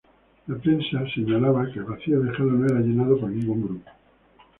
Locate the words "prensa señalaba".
0.57-1.71